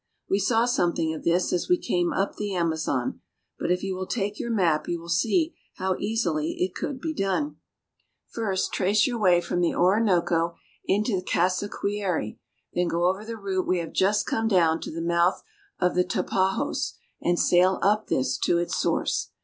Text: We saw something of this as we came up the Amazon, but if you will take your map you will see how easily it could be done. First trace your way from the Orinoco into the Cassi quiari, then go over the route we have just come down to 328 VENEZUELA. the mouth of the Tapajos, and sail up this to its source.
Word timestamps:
We 0.27 0.39
saw 0.39 0.65
something 0.65 1.13
of 1.13 1.23
this 1.23 1.53
as 1.53 1.69
we 1.69 1.77
came 1.77 2.11
up 2.11 2.35
the 2.35 2.55
Amazon, 2.55 3.21
but 3.59 3.69
if 3.69 3.83
you 3.83 3.93
will 3.95 4.07
take 4.07 4.39
your 4.39 4.49
map 4.49 4.87
you 4.87 4.99
will 4.99 5.05
see 5.09 5.53
how 5.75 5.95
easily 5.99 6.55
it 6.59 6.73
could 6.73 6.99
be 6.99 7.13
done. 7.13 7.57
First 8.27 8.73
trace 8.73 9.05
your 9.05 9.19
way 9.19 9.41
from 9.41 9.61
the 9.61 9.75
Orinoco 9.75 10.55
into 10.85 11.15
the 11.15 11.21
Cassi 11.21 11.67
quiari, 11.67 12.39
then 12.73 12.87
go 12.87 13.09
over 13.11 13.23
the 13.23 13.37
route 13.37 13.67
we 13.67 13.77
have 13.77 13.93
just 13.93 14.25
come 14.25 14.47
down 14.47 14.79
to 14.79 14.89
328 14.89 15.03
VENEZUELA. 15.03 15.07
the 15.07 15.13
mouth 15.13 15.43
of 15.77 15.93
the 15.93 16.03
Tapajos, 16.03 16.93
and 17.21 17.37
sail 17.37 17.77
up 17.83 18.07
this 18.07 18.39
to 18.39 18.57
its 18.57 18.75
source. 18.75 19.29